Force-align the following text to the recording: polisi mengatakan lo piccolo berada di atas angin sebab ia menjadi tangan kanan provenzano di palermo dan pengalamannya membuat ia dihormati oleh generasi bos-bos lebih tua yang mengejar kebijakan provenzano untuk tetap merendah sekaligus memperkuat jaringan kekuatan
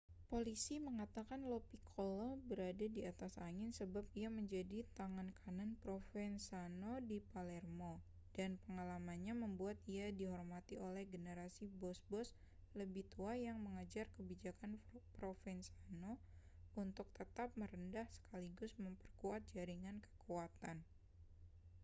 polisi 0.33 0.75
mengatakan 0.87 1.41
lo 1.49 1.57
piccolo 1.71 2.27
berada 2.49 2.85
di 2.95 3.01
atas 3.11 3.33
angin 3.47 3.69
sebab 3.79 4.01
ia 4.21 4.29
menjadi 4.39 4.77
tangan 4.99 5.29
kanan 5.41 5.71
provenzano 5.83 6.93
di 7.09 7.17
palermo 7.31 7.93
dan 8.37 8.51
pengalamannya 8.65 9.33
membuat 9.43 9.77
ia 9.95 10.07
dihormati 10.19 10.75
oleh 10.87 11.03
generasi 11.15 11.65
bos-bos 11.81 12.29
lebih 12.79 13.03
tua 13.13 13.33
yang 13.47 13.57
mengejar 13.65 14.05
kebijakan 14.17 14.71
provenzano 15.21 16.11
untuk 16.83 17.05
tetap 17.19 17.49
merendah 17.61 18.07
sekaligus 18.17 18.71
memperkuat 18.83 19.41
jaringan 19.55 19.97
kekuatan 20.07 20.77